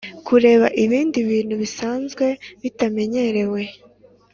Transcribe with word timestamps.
kurema 0.25 0.67
ibindi 0.83 1.17
bintu 1.29 1.53
bisanzwe 1.61 2.25
bitamenyerewe 2.61 3.61